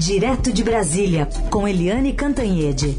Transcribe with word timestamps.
Direto 0.00 0.50
de 0.50 0.64
Brasília, 0.64 1.28
com 1.50 1.68
Eliane 1.68 2.14
Cantanhede. 2.14 2.98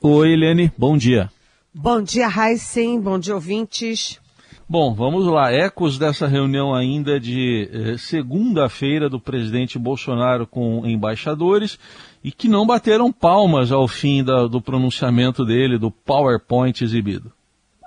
Oi, 0.00 0.32
Eliane, 0.32 0.70
bom 0.78 0.96
dia. 0.96 1.32
Bom 1.74 2.00
dia, 2.00 2.28
Heisen, 2.28 3.00
bom 3.00 3.18
dia, 3.18 3.34
ouvintes. 3.34 4.20
Bom, 4.68 4.94
vamos 4.94 5.26
lá. 5.26 5.50
Ecos 5.50 5.98
dessa 5.98 6.28
reunião 6.28 6.72
ainda 6.72 7.18
de 7.18 7.68
eh, 7.72 7.98
segunda-feira 7.98 9.10
do 9.10 9.18
presidente 9.18 9.80
Bolsonaro 9.80 10.46
com 10.46 10.86
embaixadores 10.86 11.76
e 12.22 12.30
que 12.30 12.46
não 12.46 12.64
bateram 12.64 13.10
palmas 13.10 13.72
ao 13.72 13.88
fim 13.88 14.22
da, 14.22 14.46
do 14.46 14.62
pronunciamento 14.62 15.44
dele, 15.44 15.76
do 15.76 15.90
PowerPoint 15.90 16.84
exibido. 16.84 17.32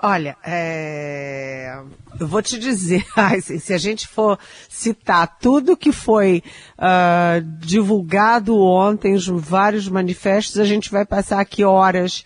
Olha, 0.03 0.37
é... 0.43 1.79
eu 2.19 2.27
vou 2.27 2.41
te 2.41 2.59
dizer, 2.59 3.03
se 3.41 3.73
a 3.73 3.77
gente 3.77 4.07
for 4.07 4.37
citar 4.69 5.37
tudo 5.39 5.75
que 5.75 5.91
foi 5.91 6.43
uh, 6.77 7.41
divulgado 7.59 8.57
ontem, 8.59 9.15
os 9.15 9.27
vários 9.27 9.89
manifestos, 9.89 10.59
a 10.59 10.65
gente 10.65 10.91
vai 10.91 11.03
passar 11.05 11.39
aqui 11.39 11.63
horas 11.63 12.23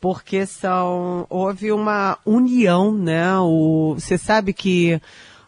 porque 0.00 0.44
são 0.46 1.24
houve 1.30 1.70
uma 1.70 2.18
união, 2.26 2.92
né? 2.92 3.38
O, 3.38 3.94
você 3.94 4.18
sabe 4.18 4.52
que 4.52 5.00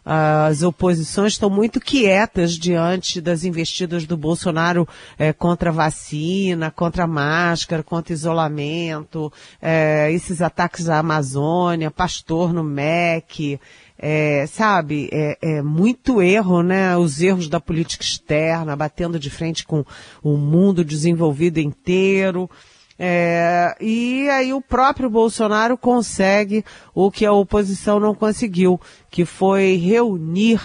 as 0.05 0.61
oposições 0.61 1.33
estão 1.33 1.49
muito 1.49 1.79
quietas 1.79 2.53
diante 2.53 3.19
das 3.19 3.43
investidas 3.43 4.05
do 4.05 4.15
Bolsonaro 4.15 4.87
é, 5.17 5.33
contra 5.33 5.71
vacina, 5.71 6.69
contra 6.69 7.07
máscara, 7.07 7.81
contra 7.81 8.13
isolamento, 8.13 9.33
é, 9.59 10.11
esses 10.11 10.43
ataques 10.43 10.89
à 10.89 10.99
Amazônia, 10.99 11.89
pastor 11.89 12.53
no 12.53 12.63
MEC, 12.63 13.59
é, 13.97 14.45
sabe, 14.45 15.09
é, 15.11 15.37
é, 15.41 15.61
muito 15.61 16.21
erro, 16.21 16.61
né? 16.61 16.95
Os 16.97 17.21
erros 17.21 17.47
da 17.47 17.59
política 17.59 18.03
externa, 18.03 18.75
batendo 18.75 19.17
de 19.17 19.29
frente 19.29 19.65
com 19.65 19.83
o 20.21 20.37
mundo 20.37 20.83
desenvolvido 20.83 21.59
inteiro. 21.59 22.49
É, 22.97 23.75
e 23.81 24.29
aí 24.29 24.53
o 24.53 24.61
próprio 24.61 25.09
Bolsonaro 25.09 25.77
consegue 25.77 26.63
o 26.93 27.11
que 27.11 27.25
a 27.25 27.33
oposição 27.33 27.99
não 27.99 28.15
conseguiu, 28.15 28.79
que 29.11 29.25
foi 29.25 29.75
reunir 29.75 30.61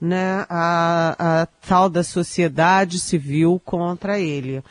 né, 0.00 0.46
a, 0.48 1.42
a 1.42 1.46
tal 1.66 1.88
da 1.88 2.04
sociedade 2.04 3.00
civil 3.00 3.60
contra 3.64 4.18
ele. 4.18 4.62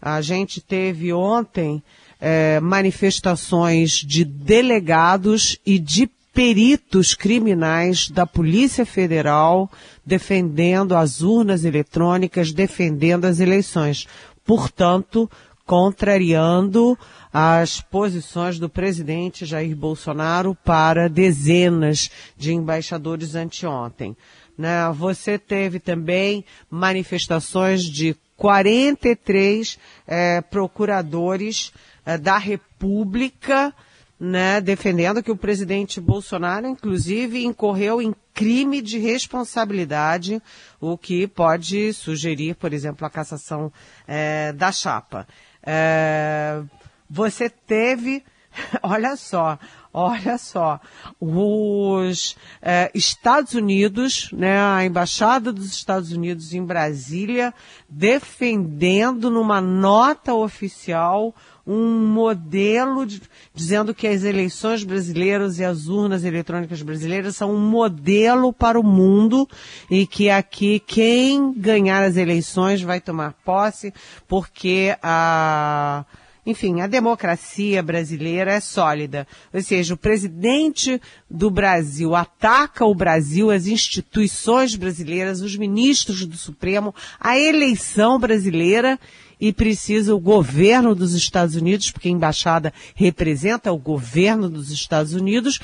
A 0.00 0.20
gente 0.20 0.60
teve 0.60 1.12
ontem 1.12 1.82
é, 2.20 2.60
manifestações 2.60 3.92
de 3.92 4.24
delegados 4.24 5.58
e 5.64 5.78
de 5.78 6.08
peritos 6.32 7.14
criminais 7.14 8.08
da 8.08 8.24
Polícia 8.24 8.86
Federal 8.86 9.70
defendendo 10.06 10.96
as 10.96 11.20
urnas 11.20 11.64
eletrônicas, 11.64 12.52
defendendo 12.52 13.24
as 13.24 13.40
eleições. 13.40 14.06
Portanto, 14.44 15.30
contrariando 15.70 16.98
as 17.32 17.80
posições 17.80 18.58
do 18.58 18.68
presidente 18.68 19.46
Jair 19.46 19.76
Bolsonaro 19.76 20.52
para 20.64 21.08
dezenas 21.08 22.10
de 22.36 22.52
embaixadores 22.52 23.36
anteontem. 23.36 24.16
Né? 24.58 24.90
Você 24.96 25.38
teve 25.38 25.78
também 25.78 26.44
manifestações 26.68 27.84
de 27.84 28.16
43 28.36 29.78
eh, 30.08 30.40
procuradores 30.40 31.72
eh, 32.04 32.18
da 32.18 32.36
República 32.36 33.72
né, 34.20 34.60
defendendo 34.60 35.22
que 35.22 35.30
o 35.30 35.36
presidente 35.36 35.98
Bolsonaro, 35.98 36.66
inclusive, 36.66 37.42
incorreu 37.42 38.02
em 38.02 38.14
crime 38.34 38.82
de 38.82 38.98
responsabilidade, 38.98 40.42
o 40.78 40.98
que 40.98 41.26
pode 41.26 41.94
sugerir, 41.94 42.54
por 42.56 42.74
exemplo, 42.74 43.06
a 43.06 43.10
cassação 43.10 43.72
eh, 44.06 44.52
da 44.52 44.70
chapa. 44.70 45.26
É, 45.62 46.62
você 47.08 47.50
teve, 47.50 48.24
olha 48.82 49.16
só, 49.16 49.58
olha 49.92 50.38
só, 50.38 50.80
os 51.20 52.36
é, 52.62 52.90
Estados 52.94 53.54
Unidos, 53.54 54.30
né, 54.32 54.60
a 54.60 54.84
embaixada 54.84 55.52
dos 55.52 55.66
Estados 55.66 56.12
Unidos 56.12 56.54
em 56.54 56.64
Brasília, 56.64 57.52
defendendo 57.88 59.30
numa 59.30 59.60
nota 59.60 60.34
oficial 60.34 61.34
um 61.66 62.06
modelo 62.06 63.04
de, 63.06 63.20
dizendo 63.54 63.94
que 63.94 64.06
as 64.06 64.24
eleições 64.24 64.84
brasileiras 64.84 65.58
e 65.58 65.64
as 65.64 65.88
urnas 65.88 66.24
eletrônicas 66.24 66.82
brasileiras 66.82 67.36
são 67.36 67.54
um 67.54 67.60
modelo 67.60 68.52
para 68.52 68.78
o 68.78 68.82
mundo 68.82 69.48
e 69.90 70.06
que 70.06 70.30
aqui 70.30 70.80
quem 70.80 71.52
ganhar 71.52 72.02
as 72.02 72.16
eleições 72.16 72.82
vai 72.82 73.00
tomar 73.00 73.34
posse 73.44 73.92
porque 74.26 74.96
a 75.02 76.04
enfim, 76.50 76.80
a 76.80 76.86
democracia 76.86 77.82
brasileira 77.82 78.52
é 78.52 78.60
sólida. 78.60 79.26
Ou 79.52 79.62
seja, 79.62 79.94
o 79.94 79.96
presidente 79.96 81.00
do 81.30 81.50
Brasil 81.50 82.14
ataca 82.14 82.84
o 82.84 82.94
Brasil, 82.94 83.50
as 83.50 83.66
instituições 83.66 84.74
brasileiras, 84.74 85.40
os 85.40 85.56
ministros 85.56 86.26
do 86.26 86.36
Supremo, 86.36 86.94
a 87.18 87.38
eleição 87.38 88.18
brasileira 88.18 88.98
e 89.40 89.52
precisa 89.52 90.14
o 90.14 90.20
governo 90.20 90.94
dos 90.94 91.14
Estados 91.14 91.54
Unidos, 91.54 91.90
porque 91.90 92.08
a 92.08 92.12
embaixada 92.12 92.74
representa 92.94 93.72
o 93.72 93.78
governo 93.78 94.50
dos 94.50 94.70
Estados 94.70 95.14
Unidos, 95.14 95.58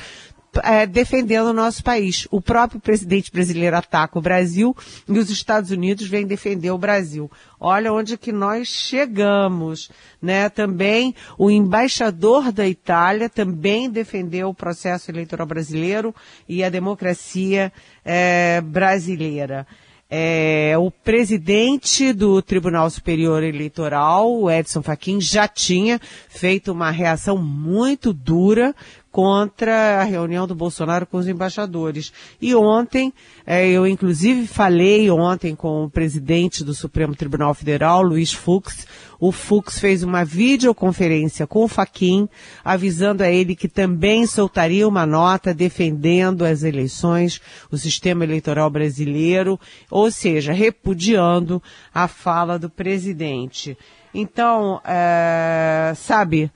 é, 0.62 0.86
defendendo 0.86 1.48
o 1.48 1.52
nosso 1.52 1.82
país. 1.82 2.26
O 2.30 2.40
próprio 2.40 2.80
presidente 2.80 3.30
brasileiro 3.30 3.76
ataca 3.76 4.18
o 4.18 4.22
Brasil 4.22 4.76
e 5.08 5.18
os 5.18 5.30
Estados 5.30 5.70
Unidos 5.70 6.06
vêm 6.06 6.26
defender 6.26 6.70
o 6.70 6.78
Brasil. 6.78 7.30
Olha 7.58 7.92
onde 7.92 8.16
que 8.16 8.32
nós 8.32 8.68
chegamos, 8.68 9.90
né? 10.20 10.48
Também 10.48 11.14
o 11.38 11.50
embaixador 11.50 12.52
da 12.52 12.66
Itália 12.66 13.28
também 13.28 13.88
defendeu 13.90 14.48
o 14.48 14.54
processo 14.54 15.10
eleitoral 15.10 15.46
brasileiro 15.46 16.14
e 16.48 16.62
a 16.62 16.68
democracia 16.68 17.72
é, 18.04 18.60
brasileira. 18.60 19.66
É, 20.08 20.74
o 20.78 20.88
presidente 20.88 22.12
do 22.12 22.40
Tribunal 22.40 22.88
Superior 22.88 23.42
Eleitoral, 23.42 24.48
Edson 24.48 24.80
Fachin, 24.80 25.20
já 25.20 25.48
tinha 25.48 26.00
feito 26.28 26.70
uma 26.70 26.92
reação 26.92 27.36
muito 27.36 28.12
dura 28.12 28.72
contra 29.16 30.03
a 30.03 30.04
reunião 30.04 30.47
do 30.47 30.54
Bolsonaro 30.54 31.06
com 31.06 31.16
os 31.16 31.27
embaixadores. 31.27 32.12
E 32.38 32.54
ontem, 32.54 33.15
é, 33.47 33.66
eu 33.66 33.87
inclusive 33.87 34.47
falei 34.47 35.10
ontem 35.10 35.56
com 35.56 35.84
o 35.84 35.91
presidente 35.91 36.62
do 36.62 36.75
Supremo 36.75 37.16
Tribunal 37.16 37.54
Federal, 37.54 38.03
Luiz 38.03 38.34
Fux. 38.34 38.87
O 39.19 39.32
Fux 39.32 39.78
fez 39.78 40.03
uma 40.03 40.22
videoconferência 40.22 41.47
com 41.47 41.65
o 41.65 41.69
Faquin, 41.69 42.28
avisando 42.62 43.22
a 43.22 43.31
ele 43.31 43.56
que 43.56 43.69
também 43.69 44.27
soltaria 44.27 44.87
uma 44.87 45.06
nota 45.06 45.54
defendendo 45.54 46.44
as 46.44 46.62
eleições, 46.62 47.41
o 47.71 47.78
sistema 47.78 48.22
eleitoral 48.22 48.69
brasileiro, 48.69 49.59
ou 49.91 50.10
seja, 50.10 50.53
repudiando 50.53 51.62
a 51.94 52.06
fala 52.06 52.59
do 52.59 52.69
presidente. 52.69 53.78
Então, 54.12 54.78
é, 54.84 55.94
sabe, 55.97 56.50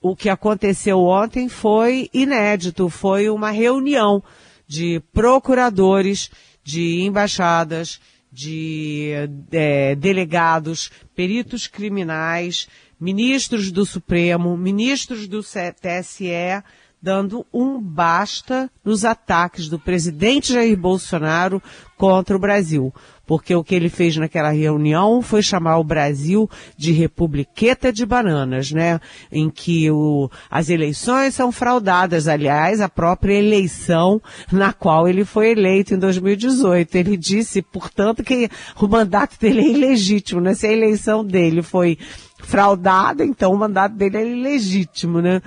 o 0.00 0.14
que 0.14 0.28
aconteceu 0.28 0.98
ontem 1.00 1.48
foi 1.48 2.08
inédito, 2.12 2.88
foi 2.88 3.28
uma 3.28 3.50
reunião 3.50 4.22
de 4.66 5.00
procuradores, 5.12 6.30
de 6.62 7.02
embaixadas, 7.02 8.00
de 8.30 9.12
é, 9.52 9.94
delegados, 9.94 10.90
peritos 11.14 11.66
criminais, 11.66 12.68
ministros 13.00 13.70
do 13.70 13.86
Supremo, 13.86 14.56
ministros 14.56 15.26
do 15.26 15.40
TSE, 15.40 16.62
dando 17.06 17.46
um 17.54 17.80
basta 17.80 18.68
nos 18.84 19.04
ataques 19.04 19.68
do 19.68 19.78
presidente 19.78 20.52
Jair 20.52 20.76
Bolsonaro 20.76 21.62
contra 21.96 22.36
o 22.36 22.40
Brasil. 22.40 22.92
Porque 23.24 23.54
o 23.54 23.62
que 23.62 23.76
ele 23.76 23.88
fez 23.88 24.16
naquela 24.16 24.50
reunião 24.50 25.22
foi 25.22 25.40
chamar 25.40 25.78
o 25.78 25.84
Brasil 25.84 26.50
de 26.76 26.90
republiqueta 26.90 27.92
de 27.92 28.04
bananas, 28.04 28.72
né? 28.72 29.00
Em 29.30 29.48
que 29.48 29.88
o, 29.88 30.28
as 30.50 30.68
eleições 30.68 31.36
são 31.36 31.52
fraudadas. 31.52 32.26
Aliás, 32.26 32.80
a 32.80 32.88
própria 32.88 33.34
eleição 33.34 34.20
na 34.50 34.72
qual 34.72 35.08
ele 35.08 35.24
foi 35.24 35.52
eleito 35.52 35.94
em 35.94 35.98
2018. 36.00 36.92
Ele 36.96 37.16
disse, 37.16 37.62
portanto, 37.62 38.24
que 38.24 38.48
o 38.80 38.88
mandato 38.88 39.38
dele 39.38 39.60
é 39.60 39.68
ilegítimo, 39.68 40.40
né? 40.40 40.54
Se 40.54 40.66
a 40.66 40.72
eleição 40.72 41.24
dele 41.24 41.62
foi 41.62 41.96
fraudada, 42.38 43.24
então 43.24 43.52
o 43.52 43.56
mandato 43.56 43.94
dele 43.94 44.16
é 44.16 44.26
ilegítimo, 44.26 45.20
né? 45.20 45.40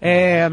É, 0.00 0.50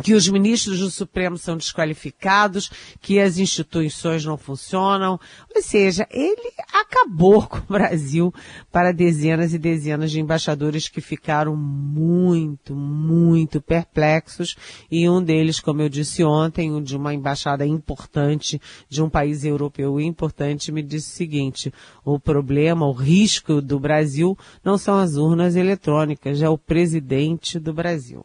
que 0.00 0.14
os 0.14 0.26
ministros 0.28 0.78
do 0.78 0.90
Supremo 0.90 1.36
são 1.36 1.56
desqualificados, 1.56 2.70
que 3.00 3.20
as 3.20 3.36
instituições 3.36 4.24
não 4.24 4.38
funcionam. 4.38 5.20
Ou 5.54 5.62
seja, 5.62 6.06
ele 6.10 6.50
acabou 6.72 7.46
com 7.46 7.58
o 7.58 7.72
Brasil 7.72 8.32
para 8.70 8.92
dezenas 8.92 9.52
e 9.52 9.58
dezenas 9.58 10.10
de 10.10 10.20
embaixadores 10.20 10.88
que 10.88 11.00
ficaram 11.00 11.54
muito, 11.54 12.74
muito 12.74 13.60
perplexos. 13.60 14.56
E 14.90 15.08
um 15.08 15.22
deles, 15.22 15.60
como 15.60 15.82
eu 15.82 15.88
disse 15.88 16.24
ontem, 16.24 16.72
um 16.72 16.82
de 16.82 16.96
uma 16.96 17.12
embaixada 17.12 17.66
importante 17.66 18.60
de 18.88 19.02
um 19.02 19.10
país 19.10 19.44
europeu 19.44 20.00
importante, 20.00 20.72
me 20.72 20.82
disse 20.82 21.12
o 21.12 21.16
seguinte: 21.16 21.72
o 22.04 22.18
problema, 22.18 22.86
o 22.86 22.92
risco 22.92 23.60
do 23.60 23.78
Brasil 23.78 24.36
não 24.64 24.78
são 24.78 24.96
as 24.98 25.16
urnas 25.16 25.54
eletrônicas, 25.54 26.40
é 26.40 26.48
o 26.48 26.56
presidente 26.56 27.58
do 27.58 27.74
Brasil. 27.74 28.24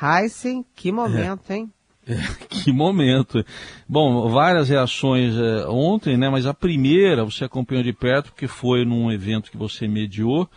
Heisen, 0.00 0.64
que 0.74 0.90
momento, 0.90 1.50
é. 1.50 1.56
hein? 1.56 1.72
É, 2.06 2.16
que 2.48 2.72
momento. 2.72 3.44
Bom, 3.88 4.28
várias 4.28 4.68
reações 4.68 5.34
é, 5.36 5.66
ontem, 5.68 6.16
né? 6.16 6.28
Mas 6.28 6.46
a 6.46 6.54
primeira 6.54 7.24
você 7.24 7.44
acompanhou 7.44 7.84
de 7.84 7.92
perto, 7.92 8.32
porque 8.32 8.48
foi 8.48 8.84
num 8.84 9.10
evento 9.10 9.50
que 9.50 9.56
você 9.56 9.86
mediou. 9.86 10.48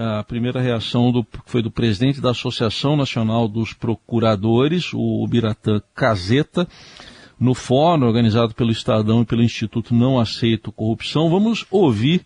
A 0.00 0.22
primeira 0.22 0.60
reação 0.60 1.10
do, 1.10 1.26
foi 1.44 1.60
do 1.60 1.72
presidente 1.72 2.20
da 2.20 2.30
Associação 2.30 2.96
Nacional 2.96 3.48
dos 3.48 3.72
Procuradores, 3.72 4.92
o 4.94 5.26
Biratã 5.26 5.82
Caseta, 5.92 6.68
no 7.38 7.52
fórum 7.52 8.06
organizado 8.06 8.54
pelo 8.54 8.70
Estadão 8.70 9.22
e 9.22 9.26
pelo 9.26 9.42
Instituto 9.42 9.92
Não 9.92 10.20
Aceito 10.20 10.70
Corrupção. 10.70 11.28
Vamos 11.28 11.66
ouvir 11.68 12.24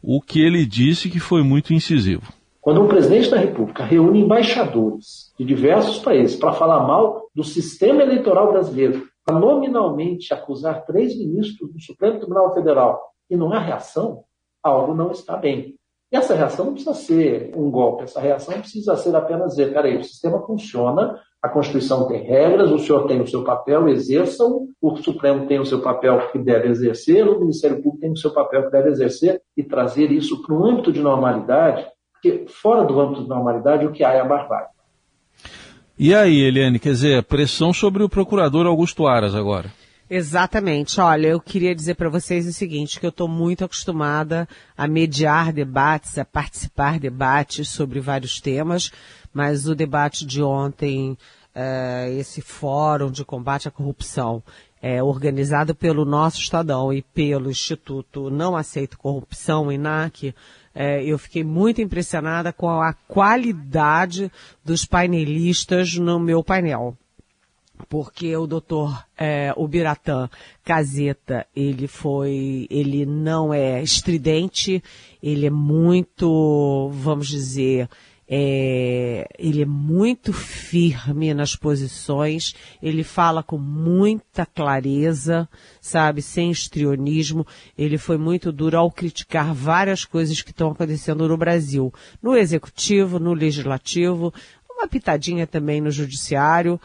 o 0.00 0.20
que 0.20 0.40
ele 0.40 0.64
disse 0.64 1.10
que 1.10 1.18
foi 1.18 1.42
muito 1.42 1.74
incisivo. 1.74 2.22
Quando 2.68 2.82
um 2.82 2.86
presidente 2.86 3.30
da 3.30 3.38
República 3.38 3.82
reúne 3.82 4.20
embaixadores 4.20 5.32
de 5.38 5.42
diversos 5.46 6.00
países 6.00 6.36
para 6.36 6.52
falar 6.52 6.86
mal 6.86 7.26
do 7.34 7.42
sistema 7.42 8.02
eleitoral 8.02 8.52
brasileiro, 8.52 9.08
para 9.24 9.38
nominalmente 9.38 10.34
acusar 10.34 10.84
três 10.84 11.16
ministros 11.16 11.72
do 11.72 11.80
Supremo 11.80 12.18
Tribunal 12.18 12.52
Federal 12.52 13.00
e 13.30 13.38
não 13.38 13.54
há 13.54 13.58
reação, 13.58 14.22
algo 14.62 14.92
não 14.92 15.10
está 15.10 15.34
bem. 15.34 15.76
E 16.12 16.16
essa 16.18 16.34
reação 16.34 16.66
não 16.66 16.72
precisa 16.74 16.92
ser 16.92 17.54
um 17.56 17.70
golpe, 17.70 18.02
essa 18.02 18.20
reação 18.20 18.60
precisa 18.60 18.94
ser 18.98 19.16
apenas 19.16 19.52
dizer: 19.52 19.72
peraí, 19.72 19.96
o 19.96 20.04
sistema 20.04 20.44
funciona, 20.44 21.18
a 21.40 21.48
Constituição 21.48 22.06
tem 22.06 22.22
regras, 22.22 22.70
o 22.70 22.78
senhor 22.78 23.06
tem 23.06 23.18
o 23.22 23.26
seu 23.26 23.44
papel, 23.44 23.88
exerçam, 23.88 24.66
o 24.78 24.94
Supremo 24.98 25.46
tem 25.46 25.58
o 25.58 25.64
seu 25.64 25.80
papel 25.80 26.28
que 26.30 26.38
deve 26.38 26.68
exercer, 26.68 27.26
o 27.26 27.40
Ministério 27.40 27.78
Público 27.78 28.00
tem 28.00 28.12
o 28.12 28.16
seu 28.18 28.30
papel 28.30 28.66
que 28.66 28.72
deve 28.72 28.90
exercer 28.90 29.40
e 29.56 29.64
trazer 29.64 30.12
isso 30.12 30.42
para 30.42 30.54
o 30.54 30.66
âmbito 30.66 30.92
de 30.92 31.00
normalidade 31.00 31.88
porque 32.20 32.46
fora 32.48 32.84
do 32.84 33.00
âmbito 33.00 33.22
de 33.22 33.28
normalidade, 33.28 33.86
o 33.86 33.92
que 33.92 34.04
há 34.04 34.12
é 34.12 34.20
a 34.20 34.24
barbárie. 34.24 34.68
E 35.98 36.14
aí, 36.14 36.40
Eliane, 36.40 36.78
quer 36.78 36.90
dizer, 36.90 37.22
pressão 37.24 37.72
sobre 37.72 38.02
o 38.02 38.08
procurador 38.08 38.66
Augusto 38.66 39.06
Aras 39.06 39.34
agora. 39.34 39.72
Exatamente. 40.08 41.00
Olha, 41.00 41.28
eu 41.28 41.40
queria 41.40 41.74
dizer 41.74 41.94
para 41.94 42.08
vocês 42.08 42.46
o 42.46 42.52
seguinte, 42.52 42.98
que 42.98 43.06
eu 43.06 43.10
estou 43.10 43.28
muito 43.28 43.64
acostumada 43.64 44.48
a 44.76 44.86
mediar 44.86 45.52
debates, 45.52 46.16
a 46.18 46.24
participar 46.24 46.94
de 46.94 47.00
debates 47.00 47.68
sobre 47.68 48.00
vários 48.00 48.40
temas, 48.40 48.90
mas 49.34 49.66
o 49.66 49.74
debate 49.74 50.24
de 50.24 50.42
ontem, 50.42 51.12
uh, 51.54 52.18
esse 52.18 52.40
fórum 52.40 53.10
de 53.10 53.24
combate 53.24 53.68
à 53.68 53.70
corrupção, 53.70 54.42
é, 54.80 55.02
organizado 55.02 55.74
pelo 55.74 56.04
nosso 56.04 56.40
Estadão 56.40 56.92
e 56.92 57.02
pelo 57.02 57.50
Instituto 57.50 58.30
Não 58.30 58.56
Aceito 58.56 58.96
Corrupção, 58.96 59.70
INAC, 59.70 60.34
é, 60.80 61.02
eu 61.02 61.18
fiquei 61.18 61.42
muito 61.42 61.82
impressionada 61.82 62.52
com 62.52 62.68
a 62.80 62.92
qualidade 63.08 64.30
dos 64.64 64.84
painelistas 64.84 65.96
no 65.96 66.20
meu 66.20 66.40
painel. 66.44 66.96
Porque 67.88 68.36
o 68.36 68.46
doutor 68.46 69.04
é, 69.16 69.52
Ubiratã 69.56 70.30
Caseta, 70.64 71.44
ele 71.54 71.88
foi, 71.88 72.68
ele 72.70 73.04
não 73.04 73.52
é 73.52 73.82
estridente, 73.82 74.80
ele 75.20 75.46
é 75.46 75.50
muito, 75.50 76.90
vamos 76.92 77.26
dizer, 77.26 77.88
é, 78.30 79.26
ele 79.38 79.62
é 79.62 79.66
muito 79.66 80.34
firme 80.34 81.32
nas 81.32 81.56
posições, 81.56 82.54
ele 82.82 83.02
fala 83.02 83.42
com 83.42 83.56
muita 83.56 84.44
clareza, 84.44 85.48
sabe, 85.80 86.20
sem 86.20 86.50
estrionismo. 86.50 87.46
Ele 87.76 87.96
foi 87.96 88.18
muito 88.18 88.52
duro 88.52 88.76
ao 88.76 88.90
criticar 88.90 89.54
várias 89.54 90.04
coisas 90.04 90.42
que 90.42 90.50
estão 90.50 90.70
acontecendo 90.70 91.26
no 91.26 91.36
Brasil, 91.38 91.92
no 92.22 92.36
executivo, 92.36 93.18
no 93.18 93.32
legislativo, 93.32 94.32
uma 94.70 94.86
pitadinha 94.86 95.46
também 95.46 95.80
no 95.80 95.90
judiciário 95.90 96.78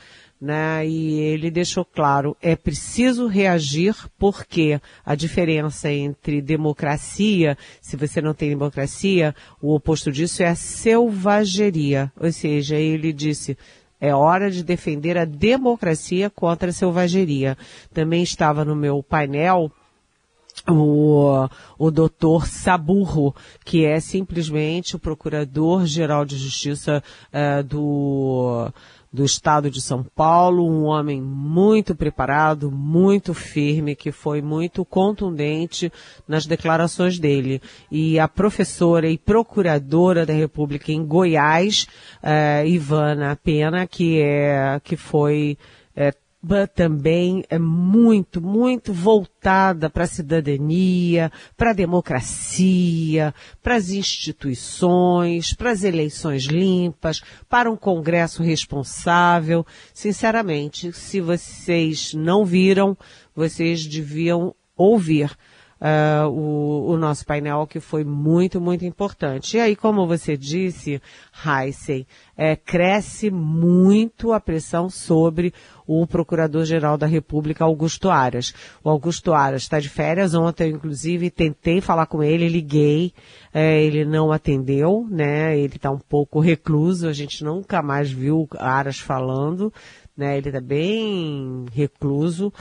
né? 0.43 0.85
E 0.85 1.19
ele 1.21 1.49
deixou 1.49 1.85
claro, 1.85 2.35
é 2.41 2.53
preciso 2.53 3.27
reagir 3.27 3.95
porque 4.19 4.79
a 5.05 5.15
diferença 5.15 5.89
entre 5.89 6.41
democracia, 6.41 7.57
se 7.81 7.95
você 7.95 8.21
não 8.21 8.33
tem 8.33 8.49
democracia, 8.49 9.33
o 9.61 9.73
oposto 9.73 10.11
disso 10.11 10.43
é 10.43 10.47
a 10.47 10.55
selvageria. 10.55 12.11
Ou 12.19 12.29
seja, 12.29 12.75
ele 12.75 13.13
disse, 13.13 13.57
é 14.01 14.13
hora 14.13 14.51
de 14.51 14.65
defender 14.65 15.17
a 15.17 15.23
democracia 15.23 16.29
contra 16.29 16.71
a 16.71 16.73
selvageria. 16.73 17.57
Também 17.93 18.21
estava 18.21 18.65
no 18.65 18.75
meu 18.75 19.01
painel 19.01 19.71
o, 20.69 21.47
o 21.77 21.91
doutor 21.91 22.47
Saburro, 22.47 23.35
que 23.65 23.85
é 23.85 23.99
simplesmente 23.99 24.95
o 24.95 24.99
procurador-geral 24.99 26.25
de 26.25 26.37
justiça 26.37 27.03
uh, 27.33 27.63
do 27.63 28.71
do 29.13 29.23
estado 29.23 29.69
de 29.69 29.79
São 29.79 30.03
Paulo, 30.03 30.67
um 30.67 30.85
homem 30.85 31.21
muito 31.21 31.93
preparado, 31.93 32.71
muito 32.71 33.31
firme, 33.31 33.95
que 33.95 34.11
foi 34.11 34.41
muito 34.41 34.83
contundente 34.83 35.93
nas 36.27 36.47
declarações 36.47 37.19
dele. 37.19 37.61
E 37.91 38.17
a 38.17 38.27
professora 38.27 39.07
e 39.07 39.15
procuradora 39.15 40.25
da 40.25 40.33
República 40.33 40.91
em 40.91 41.05
Goiás, 41.05 41.87
uh, 42.23 42.65
Ivana 42.65 43.35
Pena, 43.35 43.85
que 43.85 44.19
é, 44.19 44.81
que 44.83 44.97
foi 44.97 45.59
uh, 45.95 46.22
também 46.75 47.43
é 47.49 47.57
muito, 47.57 48.41
muito 48.41 48.91
voltada 48.91 49.89
para 49.89 50.03
a 50.03 50.07
cidadania, 50.07 51.31
para 51.55 51.69
a 51.69 51.73
democracia, 51.73 53.33
para 53.61 53.75
as 53.75 53.89
instituições, 53.89 55.53
para 55.53 55.71
as 55.71 55.83
eleições 55.83 56.43
limpas, 56.43 57.21
para 57.47 57.71
um 57.71 57.77
Congresso 57.77 58.43
responsável. 58.43 59.65
Sinceramente, 59.93 60.91
se 60.91 61.21
vocês 61.21 62.13
não 62.13 62.43
viram, 62.43 62.97
vocês 63.33 63.85
deviam 63.87 64.53
ouvir 64.75 65.31
uh, 65.83 66.29
o, 66.29 66.91
o, 66.91 66.97
nosso 66.97 67.25
painel, 67.25 67.67
que 67.67 67.81
foi 67.81 68.05
muito, 68.05 68.61
muito 68.61 68.85
importante. 68.85 69.57
E 69.57 69.59
aí, 69.59 69.75
como 69.75 70.07
você 70.07 70.37
disse, 70.37 71.01
Heisen, 71.45 72.07
é, 72.37 72.55
cresce 72.55 73.29
muito 73.29 74.31
a 74.31 74.39
pressão 74.39 74.89
sobre 74.89 75.53
o 75.85 76.07
Procurador-Geral 76.07 76.97
da 76.97 77.05
República, 77.05 77.65
Augusto 77.65 78.09
Aras. 78.09 78.53
O 78.81 78.89
Augusto 78.89 79.33
Aras 79.33 79.63
está 79.63 79.77
de 79.79 79.89
férias, 79.89 80.33
ontem 80.33 80.69
eu, 80.69 80.77
inclusive, 80.77 81.29
tentei 81.29 81.81
falar 81.81 82.05
com 82.05 82.23
ele, 82.23 82.47
liguei, 82.47 83.11
é, 83.53 83.83
ele 83.83 84.05
não 84.05 84.31
atendeu, 84.31 85.05
né, 85.11 85.57
ele 85.57 85.75
está 85.75 85.91
um 85.91 85.99
pouco 85.99 86.39
recluso, 86.39 87.09
a 87.09 87.13
gente 87.13 87.43
nunca 87.43 87.81
mais 87.81 88.09
viu 88.09 88.47
Aras 88.57 88.99
falando, 88.99 89.71
né, 90.15 90.37
ele 90.37 90.49
está 90.49 90.61
bem 90.61 91.65
recluso, 91.73 92.53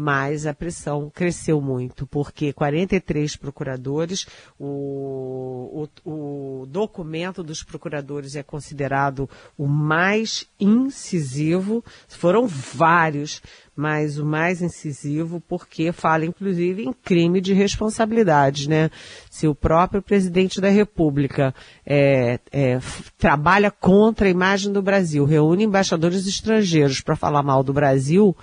mas 0.00 0.46
a 0.46 0.54
pressão 0.54 1.10
cresceu 1.12 1.60
muito, 1.60 2.06
porque 2.06 2.52
43 2.52 3.34
procuradores, 3.34 4.28
o, 4.56 5.88
o, 6.04 6.60
o, 6.62 6.66
documento 6.66 7.42
dos 7.42 7.64
procuradores 7.64 8.36
é 8.36 8.42
considerado 8.44 9.28
o 9.58 9.66
mais 9.66 10.46
incisivo, 10.60 11.84
foram 12.06 12.46
vários, 12.46 13.42
mas 13.74 14.20
o 14.20 14.24
mais 14.24 14.62
incisivo 14.62 15.42
porque 15.48 15.90
fala 15.90 16.24
inclusive 16.24 16.84
em 16.84 16.92
crime 16.92 17.40
de 17.40 17.52
responsabilidade, 17.52 18.68
né? 18.68 18.90
Se 19.28 19.48
o 19.48 19.54
próprio 19.54 20.00
presidente 20.00 20.60
da 20.60 20.68
República 20.68 21.52
é, 21.84 22.38
é, 22.52 22.78
trabalha 23.18 23.72
contra 23.72 24.28
a 24.28 24.30
imagem 24.30 24.72
do 24.72 24.80
Brasil, 24.80 25.24
reúne 25.24 25.64
embaixadores 25.64 26.24
estrangeiros 26.24 27.00
para 27.00 27.16
falar 27.16 27.42
mal 27.42 27.64
do 27.64 27.72
Brasil, 27.72 28.36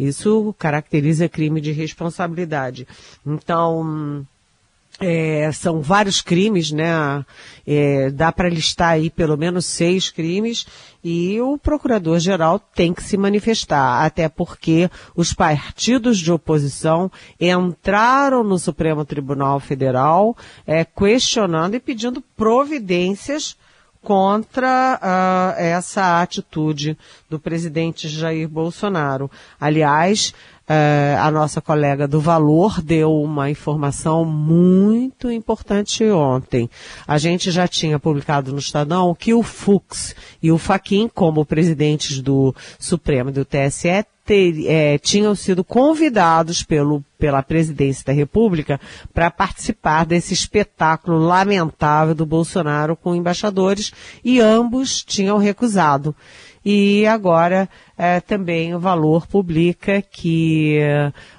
isso 0.00 0.54
caracteriza 0.58 1.28
crime 1.28 1.60
de 1.60 1.72
responsabilidade. 1.72 2.88
Então, 3.26 4.24
é, 5.00 5.50
são 5.52 5.80
vários 5.80 6.20
crimes, 6.20 6.70
né? 6.70 7.24
É, 7.66 8.10
dá 8.10 8.30
para 8.30 8.48
listar 8.48 8.90
aí 8.90 9.08
pelo 9.08 9.36
menos 9.36 9.64
seis 9.64 10.10
crimes 10.10 10.66
e 11.02 11.40
o 11.40 11.56
procurador-geral 11.56 12.58
tem 12.58 12.92
que 12.92 13.02
se 13.02 13.16
manifestar, 13.16 14.04
até 14.04 14.28
porque 14.28 14.90
os 15.16 15.32
partidos 15.32 16.18
de 16.18 16.30
oposição 16.30 17.10
entraram 17.40 18.44
no 18.44 18.58
Supremo 18.58 19.04
Tribunal 19.04 19.58
Federal 19.60 20.36
é, 20.66 20.84
questionando 20.84 21.74
e 21.74 21.80
pedindo 21.80 22.22
providências 22.36 23.56
contra 24.02 24.98
uh, 24.98 25.60
essa 25.60 26.22
atitude 26.22 26.96
do 27.28 27.38
presidente 27.38 28.08
Jair 28.08 28.48
Bolsonaro. 28.48 29.30
Aliás, 29.60 30.32
uh, 30.68 31.20
a 31.20 31.30
nossa 31.30 31.60
colega 31.60 32.08
do 32.08 32.20
Valor 32.20 32.80
deu 32.80 33.14
uma 33.14 33.50
informação 33.50 34.24
muito 34.24 35.30
importante 35.30 36.04
ontem. 36.04 36.70
A 37.06 37.18
gente 37.18 37.50
já 37.50 37.68
tinha 37.68 37.98
publicado 37.98 38.52
no 38.52 38.58
Estadão 38.58 39.14
que 39.14 39.34
o 39.34 39.42
Fux 39.42 40.14
e 40.42 40.50
o 40.50 40.58
Faquin, 40.58 41.08
como 41.08 41.44
presidentes 41.44 42.20
do 42.20 42.54
Supremo 42.78 43.30
e 43.30 43.34
do 43.34 43.44
TSE, 43.44 44.04
ter, 44.30 44.64
é, 44.68 44.96
tinham 44.96 45.34
sido 45.34 45.64
convidados 45.64 46.62
pelo, 46.62 47.04
pela 47.18 47.42
presidência 47.42 48.04
da 48.06 48.12
República 48.12 48.80
para 49.12 49.28
participar 49.28 50.06
desse 50.06 50.32
espetáculo 50.32 51.18
lamentável 51.18 52.14
do 52.14 52.24
Bolsonaro 52.24 52.94
com 52.94 53.12
embaixadores 53.12 53.92
e 54.24 54.38
ambos 54.38 55.02
tinham 55.02 55.36
recusado. 55.36 56.14
E 56.64 57.04
agora 57.08 57.68
é, 57.98 58.20
também 58.20 58.72
o 58.72 58.78
Valor 58.78 59.26
publica 59.26 60.00
que 60.00 60.78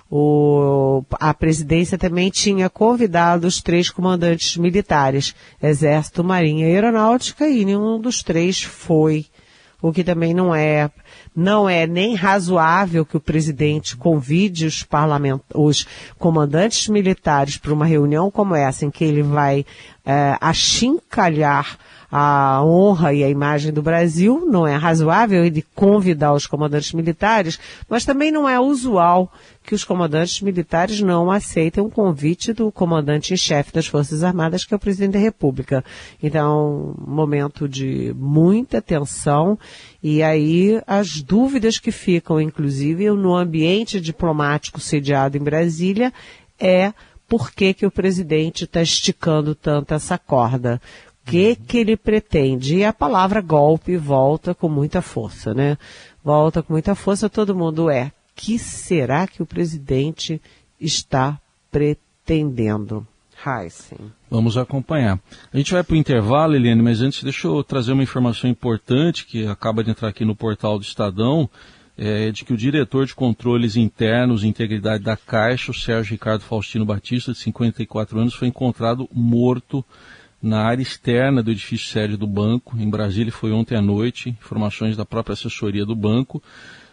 o, 0.09 1.01
a 1.13 1.33
presidência 1.33 1.97
também 1.97 2.29
tinha 2.29 2.69
convidado 2.69 3.47
os 3.47 3.61
três 3.61 3.89
comandantes 3.89 4.57
militares, 4.57 5.33
Exército, 5.63 6.25
Marinha 6.25 6.67
e 6.67 6.73
Aeronáutica, 6.73 7.47
e 7.47 7.63
nenhum 7.63 8.01
dos 8.01 8.21
três 8.21 8.61
foi 8.61 9.27
o 9.81 9.93
que 9.93 10.03
também 10.03 10.33
não 10.33 10.53
é 10.53 10.91
não 11.35 11.69
é 11.69 11.87
nem 11.87 12.13
razoável 12.13 13.05
que 13.05 13.15
o 13.15 13.21
presidente 13.21 13.95
convide 13.95 14.65
os, 14.65 14.85
os 15.53 15.87
comandantes 16.17 16.87
militares 16.87 17.57
para 17.57 17.73
uma 17.73 17.85
reunião 17.85 18.29
como 18.29 18.55
essa, 18.55 18.85
em 18.85 18.91
que 18.91 19.03
ele 19.03 19.23
vai 19.23 19.65
é, 20.05 20.37
achincalhar 20.41 21.77
a 22.11 22.61
honra 22.61 23.13
e 23.13 23.23
a 23.23 23.29
imagem 23.29 23.71
do 23.71 23.81
Brasil, 23.81 24.45
não 24.45 24.67
é 24.67 24.75
razoável 24.75 25.45
ele 25.45 25.65
convidar 25.73 26.33
os 26.33 26.45
comandantes 26.45 26.91
militares, 26.91 27.57
mas 27.87 28.03
também 28.03 28.31
não 28.31 28.49
é 28.49 28.59
usual 28.59 29.31
que 29.63 29.73
os 29.73 29.85
comandantes 29.85 30.41
militares 30.41 30.99
não 30.99 31.31
aceitem 31.31 31.81
o 31.81 31.89
convite 31.89 32.51
do 32.51 32.69
comandante 32.69 33.33
em 33.33 33.37
chefe 33.37 33.71
das 33.71 33.87
Forças 33.87 34.23
Armadas, 34.23 34.65
que 34.65 34.73
é 34.73 34.77
o 34.77 34.79
presidente 34.79 35.13
da 35.13 35.19
República. 35.19 35.85
Então, 36.21 36.95
momento 37.07 37.69
de 37.69 38.13
muita 38.17 38.81
tensão. 38.81 39.57
E 40.03 40.21
aí 40.21 40.81
as 40.85 41.21
dúvidas 41.21 41.79
que 41.79 41.91
ficam, 41.91 42.41
inclusive, 42.41 43.09
no 43.11 43.35
ambiente 43.35 44.01
diplomático 44.01 44.81
sediado 44.81 45.37
em 45.37 45.43
Brasília, 45.43 46.11
é 46.59 46.91
por 47.29 47.51
que, 47.51 47.73
que 47.73 47.85
o 47.85 47.91
presidente 47.91 48.65
está 48.65 48.81
esticando 48.81 49.55
tanto 49.55 49.93
essa 49.93 50.17
corda 50.17 50.81
que 51.31 51.55
que 51.55 51.77
ele 51.77 51.95
pretende. 51.95 52.77
E 52.77 52.83
a 52.83 52.91
palavra 52.91 53.39
golpe 53.39 53.95
volta 53.95 54.53
com 54.53 54.67
muita 54.67 55.01
força, 55.01 55.53
né? 55.53 55.77
Volta 56.21 56.61
com 56.61 56.73
muita 56.73 56.93
força, 56.93 57.29
todo 57.29 57.55
mundo 57.55 57.89
é. 57.89 58.11
Que 58.35 58.59
será 58.59 59.25
que 59.25 59.41
o 59.41 59.45
presidente 59.45 60.41
está 60.79 61.39
pretendendo? 61.71 63.07
Heisen. 63.45 64.11
Vamos 64.29 64.57
acompanhar. 64.57 65.19
A 65.51 65.57
gente 65.57 65.71
vai 65.73 65.83
para 65.83 65.93
o 65.93 65.97
intervalo, 65.97 66.55
Eliane, 66.55 66.81
mas 66.81 67.01
antes 67.01 67.23
deixa 67.23 67.47
eu 67.47 67.63
trazer 67.63 67.93
uma 67.93 68.03
informação 68.03 68.49
importante 68.49 69.25
que 69.25 69.47
acaba 69.47 69.83
de 69.83 69.89
entrar 69.89 70.09
aqui 70.09 70.25
no 70.25 70.35
portal 70.35 70.77
do 70.77 70.83
Estadão, 70.83 71.49
é, 71.97 72.29
de 72.29 72.45
que 72.45 72.53
o 72.53 72.57
diretor 72.57 73.05
de 73.05 73.15
controles 73.15 73.75
internos 73.75 74.43
e 74.43 74.47
integridade 74.47 75.03
da 75.03 75.17
Caixa, 75.17 75.71
o 75.71 75.73
Sérgio 75.73 76.11
Ricardo 76.11 76.43
Faustino 76.43 76.85
Batista, 76.85 77.31
de 77.31 77.39
54 77.39 78.19
anos, 78.19 78.33
foi 78.33 78.47
encontrado 78.47 79.09
morto 79.11 79.83
na 80.41 80.63
área 80.63 80.81
externa 80.81 81.43
do 81.43 81.51
edifício 81.51 81.87
sede 81.87 82.17
do 82.17 82.25
banco. 82.25 82.75
Em 82.77 82.89
Brasília 82.89 83.31
foi 83.31 83.51
ontem 83.51 83.75
à 83.75 83.81
noite, 83.81 84.29
informações 84.29 84.97
da 84.97 85.05
própria 85.05 85.33
assessoria 85.33 85.85
do 85.85 85.95
banco. 85.95 86.41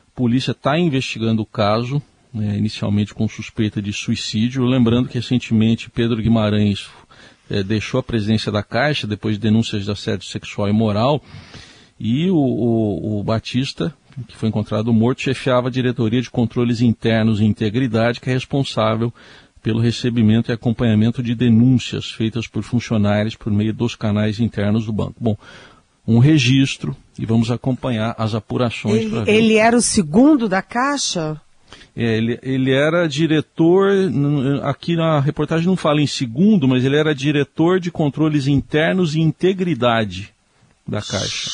A 0.08 0.16
polícia 0.16 0.50
está 0.50 0.78
investigando 0.78 1.42
o 1.42 1.46
caso, 1.46 2.02
né, 2.32 2.56
inicialmente 2.56 3.14
com 3.14 3.26
suspeita 3.28 3.80
de 3.80 3.92
suicídio. 3.92 4.64
Lembrando 4.64 5.08
que 5.08 5.14
recentemente 5.14 5.88
Pedro 5.88 6.20
Guimarães 6.20 6.88
é, 7.48 7.62
deixou 7.62 8.00
a 8.00 8.02
presidência 8.02 8.52
da 8.52 8.62
Caixa 8.62 9.06
depois 9.06 9.36
de 9.36 9.40
denúncias 9.40 9.84
de 9.84 9.90
assédio 9.90 10.26
sexual 10.26 10.68
e 10.68 10.72
moral. 10.72 11.22
E 11.98 12.30
o, 12.30 12.36
o, 12.36 13.20
o 13.20 13.24
Batista, 13.24 13.94
que 14.28 14.36
foi 14.36 14.50
encontrado 14.50 14.92
morto, 14.92 15.22
chefiava 15.22 15.68
a 15.68 15.70
diretoria 15.70 16.20
de 16.20 16.30
controles 16.30 16.80
internos 16.80 17.40
e 17.40 17.44
integridade, 17.44 18.20
que 18.20 18.28
é 18.28 18.32
responsável 18.32 19.12
pelo 19.62 19.80
recebimento 19.80 20.50
e 20.50 20.54
acompanhamento 20.54 21.22
de 21.22 21.34
denúncias 21.34 22.10
feitas 22.10 22.46
por 22.46 22.62
funcionários 22.62 23.34
por 23.34 23.52
meio 23.52 23.72
dos 23.72 23.94
canais 23.94 24.40
internos 24.40 24.86
do 24.86 24.92
banco. 24.92 25.16
Bom, 25.20 25.36
um 26.06 26.18
registro 26.18 26.96
e 27.18 27.26
vamos 27.26 27.50
acompanhar 27.50 28.14
as 28.16 28.34
apurações. 28.34 29.04
Ele, 29.04 29.30
ele 29.30 29.54
era 29.56 29.76
o 29.76 29.82
segundo 29.82 30.48
da 30.48 30.62
Caixa? 30.62 31.40
É, 31.94 32.16
ele, 32.16 32.38
ele 32.42 32.72
era 32.72 33.06
diretor, 33.06 33.90
aqui 34.62 34.96
na 34.96 35.20
reportagem 35.20 35.66
não 35.66 35.76
fala 35.76 36.00
em 36.00 36.06
segundo, 36.06 36.66
mas 36.66 36.84
ele 36.84 36.96
era 36.96 37.14
diretor 37.14 37.78
de 37.80 37.90
controles 37.90 38.46
internos 38.46 39.14
e 39.14 39.20
integridade 39.20 40.32
da 40.86 41.02
Caixa. 41.02 41.50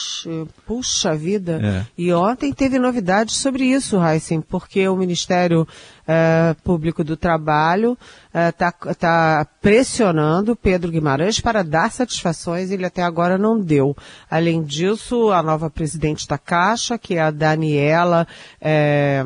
Puxa 0.64 1.16
vida. 1.16 1.60
É. 1.60 1.86
E 1.98 2.12
ontem 2.12 2.52
teve 2.52 2.78
novidades 2.78 3.36
sobre 3.36 3.64
isso, 3.64 3.96
Heisen, 4.00 4.40
porque 4.40 4.86
o 4.86 4.96
Ministério 4.96 5.66
uh, 6.04 6.54
Público 6.62 7.02
do 7.02 7.16
Trabalho 7.16 7.96
está 8.32 8.68
uh, 8.68 8.94
tá 8.94 9.46
pressionando 9.60 10.56
Pedro 10.56 10.90
Guimarães 10.90 11.40
para 11.40 11.62
dar 11.62 11.90
satisfações, 11.90 12.70
ele 12.70 12.84
até 12.84 13.02
agora 13.02 13.38
não 13.38 13.60
deu. 13.60 13.96
Além 14.30 14.62
disso, 14.62 15.30
a 15.30 15.42
nova 15.42 15.70
presidente 15.70 16.26
da 16.26 16.36
Caixa, 16.36 16.98
que 16.98 17.14
é 17.14 17.22
a 17.22 17.30
Daniela, 17.30 18.26
é, 18.60 19.22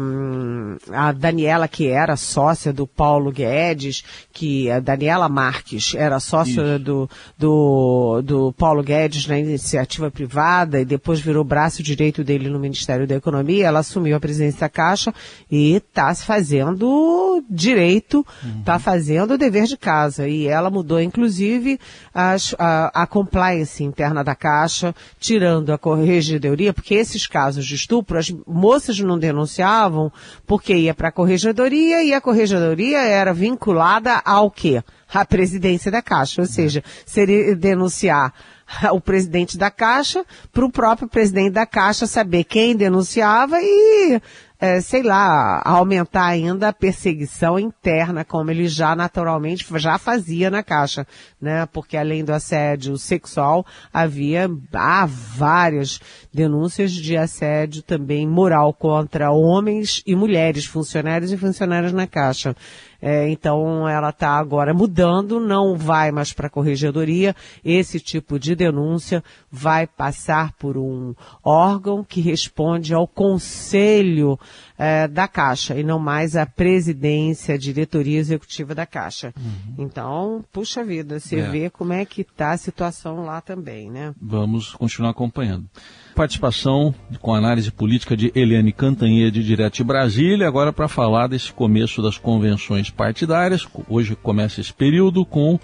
a 0.93 1.13
Daniela 1.13 1.67
que 1.67 1.89
era 1.89 2.17
sócia 2.17 2.73
do 2.73 2.87
Paulo 2.87 3.33
Guedes, 3.33 4.05
que 4.33 4.71
a 4.71 4.79
Daniela 4.79 5.29
Marques 5.29 5.95
era 5.95 6.21
sócia 6.21 6.79
do, 6.79 7.09
do, 7.37 8.23
do 8.23 8.53
Paulo 8.53 8.83
Guedes 8.83 9.27
na 9.27 9.39
iniciativa 9.39 10.11
privada 10.11 10.81
e 10.81 10.85
depois 10.85 11.19
virou 11.19 11.43
braço 11.43 11.83
direito 11.83 12.23
dele 12.23 12.49
no 12.49 12.59
Ministério 12.59 13.07
da 13.07 13.17
Economia, 13.17 13.67
ela 13.67 13.81
assumiu 13.81 14.17
a 14.17 14.21
presidência 14.21 14.61
da 14.61 14.69
Caixa 14.69 15.15
e 15.51 15.75
está 15.75 16.13
se 16.15 16.25
fazendo 16.25 16.68
fazendo 16.77 17.45
direito, 17.49 18.27
está 18.59 18.75
uhum. 18.75 18.81
fazendo 18.81 19.35
o 19.35 19.39
dever 19.39 19.65
de 19.65 19.77
casa. 19.77 20.29
E 20.29 20.47
ela 20.47 20.71
mudou, 20.71 21.01
inclusive, 21.01 21.79
as, 22.13 22.55
a, 22.59 23.03
a 23.03 23.07
compliance 23.07 23.83
interna 23.83 24.23
da 24.23 24.35
Caixa, 24.35 24.95
tirando 25.19 25.73
a 25.73 25.79
corregedoria, 25.79 26.73
porque 26.73 26.95
esses 26.95 27.27
casos 27.27 27.67
de 27.67 27.75
estupro, 27.75 28.19
as 28.19 28.31
moças 28.47 28.99
não 28.99 29.19
denunciavam 29.19 30.13
porque 30.47 30.75
ia 30.75 30.95
para 30.95 31.09
a 31.09 31.13
corregedoria 31.13 32.03
e 32.03 32.13
a 32.13 32.21
corregedoria 32.21 33.01
era 33.01 33.33
vinculada 33.33 34.21
ao 34.25 34.51
quê? 34.51 34.83
A 35.13 35.25
presidência 35.25 35.91
da 35.91 36.03
Caixa. 36.03 36.43
Ou 36.43 36.47
uhum. 36.47 36.53
seja, 36.53 36.83
seria 37.07 37.57
denunciar 37.57 38.33
o 38.93 39.01
presidente 39.01 39.57
da 39.57 39.71
Caixa 39.71 40.25
para 40.53 40.65
o 40.65 40.71
próprio 40.71 41.09
presidente 41.09 41.51
da 41.51 41.67
Caixa 41.67 42.07
saber 42.07 42.45
quem 42.45 42.77
denunciava 42.77 43.59
e 43.61 44.21
é, 44.61 44.81
sei 44.81 45.03
lá, 45.03 45.63
aumentar 45.65 46.27
ainda 46.27 46.69
a 46.69 46.73
perseguição 46.73 47.59
interna, 47.59 48.25
como 48.25 48.51
ele 48.51 48.67
já 48.67 48.97
naturalmente 48.97 49.67
já 49.79 49.99
fazia 49.99 50.51
na 50.51 50.63
Caixa, 50.63 51.07
né? 51.41 51.67
Porque 51.67 51.97
além 51.97 52.25
do 52.25 52.33
assédio 52.33 52.99
sexual, 52.99 53.65
havia 53.93 54.51
há 54.75 55.07
várias 55.07 56.01
denúncias 56.39 56.93
de 56.93 57.17
assédio 57.17 57.83
também 57.83 58.25
moral 58.25 58.73
contra 58.73 59.33
homens 59.33 60.05
e 60.07 60.15
mulheres, 60.15 60.65
funcionários 60.65 61.33
e 61.33 61.37
funcionárias 61.37 61.93
na 61.93 62.07
Caixa. 62.07 62.55
É, 63.03 63.29
então 63.29 63.89
ela 63.89 64.11
está 64.11 64.31
agora 64.31 64.73
mudando, 64.73 65.41
não 65.41 65.77
vai 65.77 66.13
mais 66.13 66.33
para 66.33 66.47
a 66.47 66.51
corregedoria. 66.51 67.35
Esse 67.65 67.99
tipo 67.99 68.39
de 68.39 68.55
denúncia 68.55 69.23
vai 69.51 69.85
passar 69.85 70.53
por 70.53 70.77
um 70.77 71.13
órgão 71.43 72.05
que 72.05 72.21
responde 72.21 72.95
ao 72.95 73.09
conselho 73.09 74.39
é, 74.79 75.09
da 75.09 75.27
Caixa 75.27 75.79
e 75.79 75.83
não 75.83 75.99
mais 75.99 76.37
à 76.37 76.47
presidência, 76.47 77.57
a 77.57 77.59
diretoria 77.59 78.19
executiva 78.19 78.75
da 78.75 78.87
Caixa. 78.87 79.35
Uhum. 79.37 79.75
Então, 79.85 80.45
puxa 80.53 80.85
vida, 80.85 81.19
você 81.19 81.41
é. 81.41 81.51
vê 81.51 81.71
como 81.71 81.93
é 81.93 82.05
que 82.05 82.21
está 82.21 82.53
a 82.53 82.57
situação 82.57 83.25
lá 83.25 83.41
também, 83.41 83.91
né? 83.91 84.15
Vamos 84.21 84.75
continuar 84.75 85.11
acompanhando 85.11 85.67
participação 86.15 86.93
com 87.21 87.33
análise 87.33 87.71
política 87.71 88.17
de 88.17 88.33
Eliane 88.35 88.73
Cantanhede, 88.73 89.45
direto 89.45 89.77
de 89.77 89.85
Brasília, 89.85 90.49
agora 90.49 90.73
para 90.73 90.89
falar 90.89 91.29
desse 91.29 91.53
começo 91.53 92.03
das 92.03 92.19
convenções 92.19 92.91
partidárias. 92.91 93.69
Hoje 93.89 94.17
começa 94.17 94.61
esse 94.61 94.73
período 94.73 95.25
com 95.25 95.61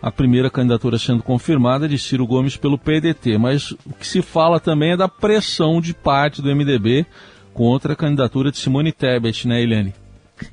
a 0.00 0.12
primeira 0.12 0.48
candidatura 0.48 0.96
sendo 0.96 1.24
confirmada 1.24 1.88
de 1.88 1.98
Ciro 1.98 2.24
Gomes 2.24 2.56
pelo 2.56 2.78
PDT, 2.78 3.36
mas 3.36 3.72
o 3.72 3.92
que 3.98 4.06
se 4.06 4.22
fala 4.22 4.60
também 4.60 4.92
é 4.92 4.96
da 4.96 5.08
pressão 5.08 5.80
de 5.80 5.92
parte 5.92 6.40
do 6.40 6.54
MDB 6.54 7.04
contra 7.56 7.94
a 7.94 7.96
candidatura 7.96 8.52
de 8.52 8.58
Simone 8.58 8.92
Tebet, 8.92 9.48
né, 9.48 9.62
Eliane? 9.62 9.94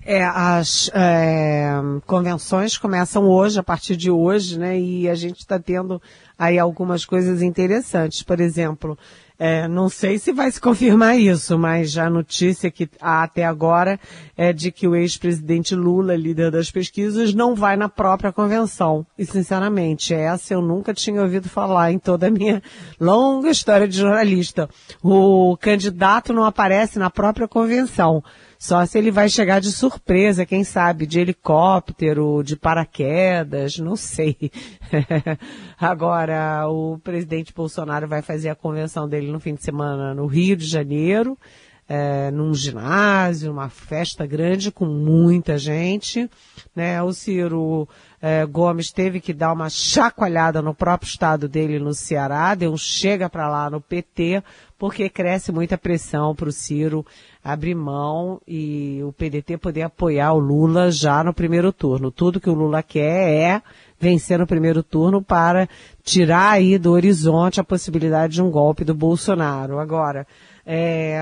É, 0.06 0.24
as 0.24 0.90
é, 0.94 1.74
convenções 2.08 2.78
começam 2.78 3.26
hoje, 3.26 3.60
a 3.60 3.64
partir 3.64 3.98
de 3.98 4.10
hoje, 4.10 4.58
né? 4.58 4.80
E 4.80 5.10
a 5.10 5.14
gente 5.14 5.40
está 5.40 5.60
tendo 5.60 6.02
aí 6.40 6.58
algumas 6.58 7.04
coisas 7.04 7.42
interessantes. 7.42 8.24
Por 8.24 8.40
exemplo, 8.40 8.98
é, 9.38 9.68
não 9.68 9.90
sei 9.90 10.20
se 10.20 10.32
vai 10.32 10.52
se 10.52 10.62
confirmar 10.62 11.18
isso, 11.18 11.58
mas 11.58 11.98
a 11.98 12.10
notícia 12.10 12.70
que 12.70 12.90
há 13.02 13.24
até 13.24 13.44
agora 13.44 14.00
é 14.38 14.54
de 14.54 14.72
que 14.72 14.88
o 14.88 14.96
ex-presidente 14.96 15.76
Lula, 15.76 16.16
líder 16.16 16.52
das 16.52 16.70
pesquisas, 16.70 17.34
não 17.34 17.56
vai 17.56 17.76
na 17.76 17.90
própria 17.90 18.32
convenção. 18.32 19.06
E, 19.18 19.26
sinceramente, 19.26 20.14
essa 20.14 20.54
eu 20.54 20.62
nunca 20.62 20.94
tinha 20.94 21.22
ouvido 21.22 21.50
falar 21.50 21.92
em 21.92 22.00
toda 22.00 22.28
a 22.28 22.32
minha 22.32 22.62
longa 23.00 23.50
história 23.50 23.88
de 23.88 23.98
jornalista. 23.98 24.70
O 25.02 25.58
candidato 25.58 26.32
não 26.32 26.46
aparece 26.46 27.00
na 27.00 27.10
própria 27.10 27.48
convenção. 27.48 28.24
Só 28.64 28.86
se 28.86 28.98
ele 28.98 29.12
vai 29.12 29.28
chegar 29.28 29.60
de 29.60 29.74
surpresa, 29.74 30.46
quem 30.46 30.64
sabe, 30.64 31.06
de 31.06 31.20
helicóptero, 31.20 32.42
de 32.42 32.56
paraquedas, 32.56 33.78
não 33.78 33.98
sei. 33.98 34.38
Agora, 35.78 36.66
o 36.70 36.98
presidente 37.00 37.54
Bolsonaro 37.54 38.08
vai 38.08 38.22
fazer 38.22 38.48
a 38.48 38.56
convenção 38.56 39.06
dele 39.06 39.30
no 39.30 39.38
fim 39.42 39.54
de 39.54 39.62
semana 39.62 40.14
no 40.14 40.28
Rio 40.28 40.56
de 40.56 40.66
Janeiro, 40.66 41.38
é, 41.90 42.32
num 42.32 42.54
ginásio, 42.54 43.52
uma 43.52 43.68
festa 43.68 44.26
grande 44.26 44.72
com 44.72 44.86
muita 44.86 45.58
gente. 45.58 46.30
Né? 46.74 47.04
O 47.04 47.12
Ciro 47.12 47.86
é, 48.26 48.46
Gomes 48.46 48.90
teve 48.90 49.20
que 49.20 49.34
dar 49.34 49.52
uma 49.52 49.70
chacoalhada 49.70 50.62
no 50.62 50.74
próprio 50.74 51.10
estado 51.10 51.46
dele 51.46 51.78
no 51.78 51.94
Ceará, 51.94 52.56
deu 52.56 52.72
um 52.72 52.78
chega 52.78 53.30
para 53.30 53.50
lá 53.50 53.70
no 53.70 53.82
PT, 53.82 54.42
porque 54.80 55.10
cresce 55.10 55.52
muita 55.52 55.78
pressão 55.78 56.34
para 56.34 56.48
o 56.48 56.52
Ciro 56.52 57.06
abrir 57.44 57.76
mão 57.76 58.40
e 58.48 59.02
o 59.04 59.12
PDT 59.12 59.58
poder 59.58 59.82
apoiar 59.82 60.32
o 60.32 60.40
Lula 60.40 60.90
já 60.90 61.22
no 61.22 61.34
primeiro 61.34 61.74
turno. 61.74 62.12
Tudo 62.12 62.40
que 62.40 62.50
o 62.50 62.54
Lula 62.54 62.82
quer 62.82 63.30
é 63.30 63.62
vencer 64.00 64.40
no 64.40 64.48
primeiro 64.48 64.82
turno 64.82 65.22
para 65.22 65.68
tirar 66.02 66.52
aí 66.52 66.78
do 66.78 66.94
horizonte 66.94 67.60
a 67.60 67.64
possibilidade 67.64 68.36
de 68.36 68.42
um 68.42 68.50
golpe 68.50 68.86
do 68.86 68.96
Bolsonaro. 68.96 69.80
Agora, 69.80 70.26
é, 70.66 71.20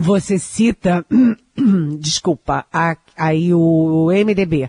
você 0.00 0.36
cita, 0.36 1.06
desculpa, 2.00 2.66
a, 2.72 2.96
aí 3.16 3.54
o 3.54 4.08
MDB. 4.10 4.68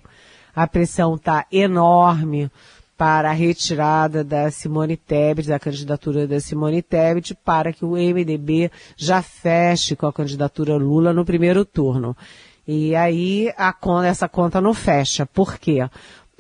A 0.56 0.68
pressão 0.68 1.16
está 1.16 1.46
enorme 1.52 2.50
para 2.98 3.32
a 3.32 3.34
retirada 3.34 4.24
da 4.24 4.52
Simone 4.52 4.96
Tebet, 4.96 5.48
da 5.48 5.58
candidatura 5.58 6.28
da 6.28 6.40
Simone 6.40 6.84
Tebet, 6.84 7.34
para 7.34 7.74
que 7.74 7.84
o 7.84 7.94
MDB 7.94 8.70
já 8.96 9.24
feche 9.24 9.96
com 9.96 10.06
a 10.06 10.14
candidatura 10.14 10.76
Lula 10.76 11.12
no 11.12 11.26
primeiro 11.26 11.66
turno. 11.66 12.16
E 12.68 12.96
aí 12.96 13.52
a, 13.58 13.76
essa 14.06 14.30
conta 14.30 14.62
não 14.62 14.74
fecha. 14.74 15.26
Por 15.26 15.58
quê? 15.58 15.90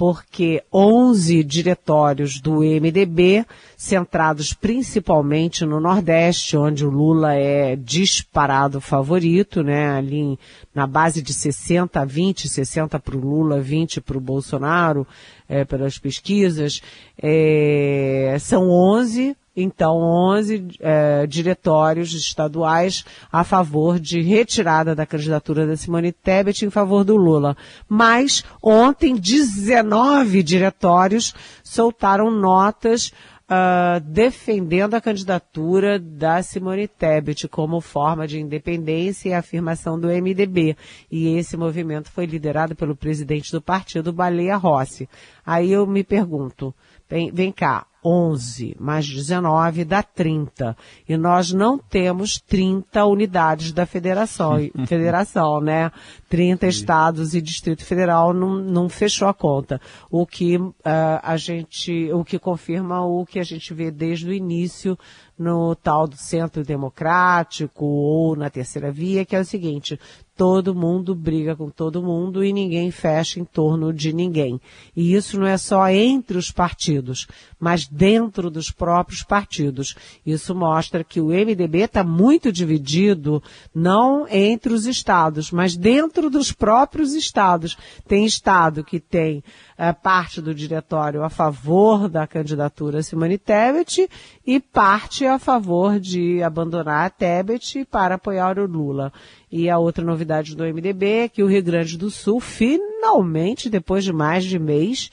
Porque 0.02 0.64
11 0.74 1.44
diretórios 1.44 2.42
do 2.42 2.62
MDB, 2.62 3.46
centrados 3.78 4.52
principalmente 4.52 5.64
no 5.64 5.80
Nordeste, 5.80 6.58
onde 6.58 6.84
o 6.84 6.90
Lula 6.90 7.36
é 7.36 7.76
disparado 7.76 8.82
favorito, 8.82 9.62
né, 9.62 9.92
ali 9.92 10.40
na 10.74 10.88
base 10.88 11.22
de 11.22 11.32
60 11.32 12.02
a 12.02 12.04
20, 12.04 12.50
60 12.50 12.98
para 12.98 13.16
o 13.16 13.20
Lula, 13.20 13.62
20 13.62 14.02
para 14.02 14.18
o 14.18 14.20
Bolsonaro, 14.20 15.06
é, 15.48 15.64
pelas 15.66 16.00
pesquisas, 16.00 16.82
é, 17.22 18.36
são 18.40 18.72
11 18.72 19.38
então 19.56 19.98
11 19.98 20.68
é, 20.80 21.28
diretórios 21.28 22.14
estaduais 22.14 23.04
a 23.32 23.44
favor 23.44 24.00
de 24.00 24.22
retirada 24.22 24.96
da 24.96 25.06
candidatura 25.06 25.68
da 25.68 25.76
Simone 25.76 26.12
Tebet 26.12 26.66
em 26.66 26.70
favor 26.70 27.04
do 27.04 27.18
Lula. 27.18 27.56
Mas 27.88 28.44
ontem 28.62 29.16
19 29.16 30.44
diretórios 30.44 31.34
soltaram 31.64 32.32
notas 32.32 33.12
Uh, 33.52 34.00
defendendo 34.00 34.94
a 34.94 35.02
candidatura 35.02 36.00
da 36.00 36.42
Simone 36.42 36.88
Tebet 36.88 37.50
como 37.50 37.82
forma 37.82 38.26
de 38.26 38.40
independência 38.40 39.28
e 39.28 39.34
afirmação 39.34 40.00
do 40.00 40.08
MDB. 40.08 40.78
E 41.12 41.36
esse 41.36 41.58
movimento 41.58 42.10
foi 42.10 42.26
liderado 42.26 42.78
pelo 42.78 42.96
presidente 42.96 43.52
do 43.52 43.62
partido, 43.62 44.14
Baleia 44.14 44.56
Rossi. 44.56 45.10
Aí 45.46 45.70
eu 45.70 45.86
me 45.86 46.02
pergunto, 46.02 46.74
vem, 47.10 47.30
vem 47.30 47.52
cá, 47.52 47.86
11 48.04 48.76
mais 48.80 49.08
19 49.08 49.86
dá 49.86 50.02
30. 50.02 50.76
E 51.08 51.16
nós 51.18 51.52
não 51.52 51.78
temos 51.78 52.40
30 52.40 53.06
unidades 53.06 53.72
da 53.72 53.86
federação, 53.86 54.58
federação 54.88 55.62
né? 55.62 55.92
30 56.30 56.68
estados 56.68 57.36
e 57.36 57.42
Distrito 57.42 57.86
Federal 57.86 58.34
não, 58.34 58.56
não 58.56 58.90
fechou 58.90 59.28
a 59.28 59.34
conta. 59.34 59.80
O 60.10 60.26
que 60.26 60.58
uh, 60.58 60.74
a 61.22 61.38
gente, 61.38 62.12
o 62.14 62.24
que 62.24 62.40
confirma 62.40 63.06
o 63.06 63.26
que 63.26 63.40
a 63.40 63.44
gente 63.44 63.74
vê 63.74 63.92
desde 63.92 64.30
o 64.30 64.34
início 64.34 64.98
no 65.38 65.76
tal 65.76 66.08
do 66.08 66.16
centro 66.16 66.64
democrático 66.64 67.84
ou 67.84 68.36
na 68.36 68.50
terceira 68.50 68.92
via, 68.92 69.26
que 69.26 69.36
é 69.36 69.40
o 69.40 69.46
seguinte, 69.46 70.00
todo 70.42 70.74
mundo 70.74 71.14
briga 71.14 71.56
com 71.56 71.70
todo 71.70 72.02
mundo 72.02 72.44
e 72.44 72.52
ninguém 72.52 72.90
fecha 72.90 73.40
em 73.40 73.46
torno 73.46 73.94
de 73.94 74.12
ninguém. 74.12 74.60
E 74.96 75.14
isso 75.14 75.40
não 75.40 75.46
é 75.46 75.56
só 75.56 75.88
entre 75.88 76.36
os 76.36 76.50
partidos, 76.50 77.28
mas 77.60 77.86
dentro 77.86 78.50
dos 78.50 78.72
próprios 78.72 79.22
partidos. 79.22 79.94
Isso 80.26 80.56
mostra 80.56 81.04
que 81.04 81.22
o 81.22 81.28
MDB 81.28 81.82
está 81.82 82.04
muito 82.04 82.52
dividido, 82.52 83.44
não 83.72 84.28
entre 84.28 84.74
os 84.74 84.88
estados, 84.88 85.52
mas 85.52 85.78
dentro 85.78 86.28
dos 86.28 86.52
próprios 86.52 87.14
estados. 87.14 87.78
Tem 88.08 88.26
estado 88.26 88.84
que 88.84 89.00
tem 89.00 89.44
uh, 89.78 89.94
parte 90.02 90.42
do 90.42 90.56
diretório 90.56 91.24
a 91.24 91.30
favor 91.30 92.10
da 92.10 92.26
candidatura 92.26 93.04
Simone 93.04 93.38
Tebet 93.38 94.10
e 94.44 94.60
parte 94.60 95.24
a 95.24 95.38
favor 95.38 96.00
de 96.00 96.42
abandonar 96.42 97.06
a 97.06 97.10
Tebet 97.12 97.86
para 97.86 98.16
apoiar 98.16 98.58
o 98.58 98.66
Lula. 98.66 99.14
E 99.52 99.70
a 99.70 99.78
outra 99.78 100.04
novidade 100.04 100.56
do 100.56 100.64
MDB 100.64 101.06
é 101.06 101.30
que 101.30 101.44
o 101.44 101.48
Rio 101.48 101.62
Grande 101.62 101.98
do 101.98 102.10
Sul, 102.10 102.40
finalmente, 102.40 103.70
depois 103.70 104.04
de 104.04 104.14
mais 104.14 104.46
de 104.46 104.58
mês 104.58 105.12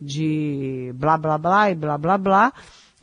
de 0.00 0.92
blá 0.94 1.18
blá 1.18 1.36
blá 1.36 1.70
e 1.70 1.74
blá 1.74 1.98
blá 1.98 2.16
blá, 2.16 2.52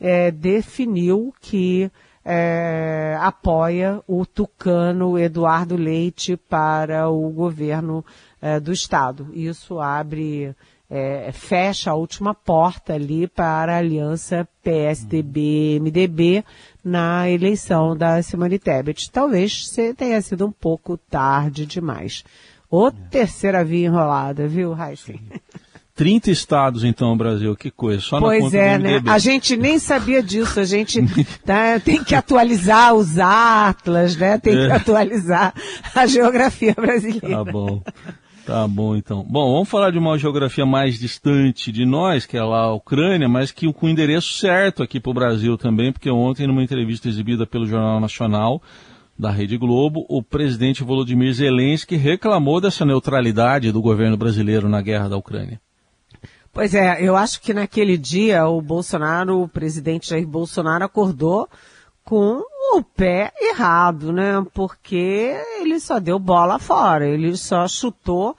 é, 0.00 0.30
definiu 0.30 1.34
que 1.40 1.90
é, 2.24 3.16
apoia 3.20 4.02
o 4.06 4.26
tucano 4.26 5.18
Eduardo 5.18 5.76
Leite 5.76 6.36
para 6.36 7.08
o 7.08 7.30
governo 7.30 8.04
é, 8.40 8.58
do 8.58 8.72
Estado. 8.72 9.28
Isso 9.32 9.80
abre, 9.80 10.54
é, 10.90 11.30
fecha 11.32 11.90
a 11.90 11.94
última 11.94 12.34
porta 12.34 12.94
ali 12.94 13.26
para 13.26 13.74
a 13.74 13.78
aliança 13.78 14.48
PSDB-MDB 14.62 16.44
na 16.88 17.30
eleição 17.30 17.96
da 17.96 18.20
Simone 18.22 18.58
Tebet. 18.58 19.10
Talvez 19.10 19.70
tenha 19.96 20.20
sido 20.22 20.46
um 20.46 20.52
pouco 20.52 20.96
tarde 20.96 21.66
demais. 21.66 22.24
Ou 22.70 22.88
é. 22.88 22.92
terceira 23.10 23.64
via 23.64 23.86
enrolada, 23.86 24.48
viu, 24.48 24.74
Heisen? 24.76 25.20
30 25.98 26.30
estados, 26.30 26.84
então, 26.84 27.16
Brasil, 27.16 27.56
que 27.56 27.72
coisa. 27.72 28.00
Só 28.00 28.20
pois 28.20 28.54
é, 28.54 28.78
né? 28.78 29.02
A 29.04 29.18
gente 29.18 29.56
nem 29.56 29.80
sabia 29.80 30.22
disso. 30.22 30.60
A 30.60 30.64
gente 30.64 31.02
tá, 31.44 31.80
tem 31.80 32.04
que 32.04 32.14
atualizar 32.14 32.94
os 32.94 33.18
atlas, 33.18 34.16
né? 34.16 34.38
Tem 34.38 34.56
é. 34.56 34.66
que 34.66 34.72
atualizar 34.72 35.52
a 35.94 36.06
geografia 36.06 36.72
brasileira. 36.72 37.44
Tá 37.44 37.44
bom. 37.44 37.82
Tá 38.48 38.66
bom, 38.66 38.96
então. 38.96 39.22
Bom, 39.28 39.52
vamos 39.52 39.68
falar 39.68 39.90
de 39.90 39.98
uma 39.98 40.16
geografia 40.16 40.64
mais 40.64 40.98
distante 40.98 41.70
de 41.70 41.84
nós, 41.84 42.24
que 42.24 42.34
é 42.34 42.42
lá 42.42 42.60
a 42.60 42.72
Ucrânia, 42.72 43.28
mas 43.28 43.50
que 43.50 43.70
com 43.70 43.86
endereço 43.86 44.38
certo 44.38 44.82
aqui 44.82 44.98
para 44.98 45.10
o 45.10 45.14
Brasil 45.14 45.58
também, 45.58 45.92
porque 45.92 46.10
ontem, 46.10 46.46
numa 46.46 46.62
entrevista 46.62 47.10
exibida 47.10 47.46
pelo 47.46 47.66
Jornal 47.66 48.00
Nacional 48.00 48.62
da 49.18 49.30
Rede 49.30 49.58
Globo, 49.58 50.06
o 50.08 50.22
presidente 50.22 50.82
Volodymyr 50.82 51.34
Zelensky 51.34 51.94
reclamou 51.96 52.58
dessa 52.58 52.86
neutralidade 52.86 53.70
do 53.70 53.82
governo 53.82 54.16
brasileiro 54.16 54.66
na 54.66 54.80
guerra 54.80 55.10
da 55.10 55.18
Ucrânia. 55.18 55.60
Pois 56.50 56.72
é, 56.72 57.06
eu 57.06 57.16
acho 57.16 57.42
que 57.42 57.52
naquele 57.52 57.98
dia 57.98 58.48
o 58.48 58.62
Bolsonaro, 58.62 59.42
o 59.42 59.48
presidente 59.48 60.08
Jair 60.08 60.26
Bolsonaro 60.26 60.86
acordou 60.86 61.46
com 62.02 62.42
o 62.76 62.82
pé 62.82 63.32
errado, 63.40 64.12
né? 64.12 64.44
Porque 64.52 65.34
ele 65.60 65.80
só 65.80 65.98
deu 65.98 66.18
bola 66.18 66.58
fora, 66.58 67.08
ele 67.08 67.36
só 67.36 67.66
chutou 67.66 68.36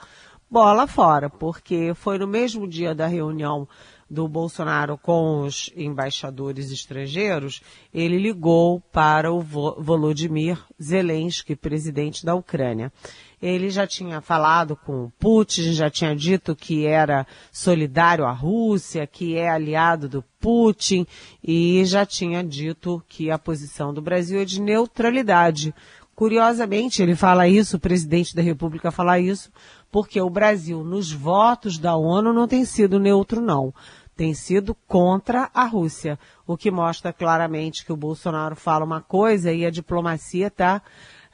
bola 0.49 0.87
fora, 0.87 1.29
porque 1.29 1.93
foi 1.93 2.17
no 2.17 2.27
mesmo 2.27 2.67
dia 2.67 2.95
da 2.95 3.07
reunião 3.07 3.67
do 4.09 4.27
Bolsonaro 4.27 4.97
com 4.97 5.41
os 5.41 5.71
embaixadores 5.75 6.71
estrangeiros, 6.71 7.61
ele 7.93 8.17
ligou 8.17 8.81
para 8.91 9.31
o 9.31 9.39
Volodymyr 9.39 10.57
Zelensky, 10.81 11.55
presidente 11.55 12.25
da 12.25 12.33
Ucrânia. 12.33 12.91
Ele 13.41 13.69
já 13.69 13.87
tinha 13.87 14.19
falado 14.19 14.75
com 14.75 15.11
Putin, 15.17 15.71
já 15.73 15.89
tinha 15.89 16.15
dito 16.15 16.55
que 16.55 16.85
era 16.85 17.25
solidário 17.51 18.25
à 18.25 18.31
Rússia, 18.31 19.07
que 19.07 19.37
é 19.37 19.49
aliado 19.49 20.09
do 20.09 20.23
Putin, 20.39 21.07
e 21.43 21.83
já 21.85 22.05
tinha 22.05 22.43
dito 22.43 23.01
que 23.07 23.31
a 23.31 23.39
posição 23.39 23.93
do 23.93 24.01
Brasil 24.01 24.41
é 24.41 24.45
de 24.45 24.61
neutralidade 24.61 25.73
Curiosamente, 26.19 27.01
ele 27.01 27.15
fala 27.15 27.47
isso, 27.47 27.77
o 27.77 27.79
presidente 27.79 28.35
da 28.35 28.41
República 28.41 28.91
fala 28.91 29.17
isso, 29.17 29.49
porque 29.89 30.19
o 30.19 30.29
Brasil, 30.29 30.83
nos 30.83 31.13
votos 31.13 31.77
da 31.77 31.95
ONU, 31.95 32.33
não 32.33 32.45
tem 32.45 32.65
sido 32.65 32.99
neutro, 32.99 33.39
não. 33.39 33.73
Tem 34.17 34.33
sido 34.33 34.75
contra 34.85 35.49
a 35.53 35.63
Rússia, 35.63 36.19
o 36.45 36.57
que 36.57 36.69
mostra 36.69 37.13
claramente 37.13 37.85
que 37.85 37.93
o 37.93 37.95
Bolsonaro 37.95 38.53
fala 38.53 38.83
uma 38.83 38.99
coisa 38.99 39.53
e 39.53 39.65
a 39.65 39.71
diplomacia 39.71 40.47
está 40.47 40.81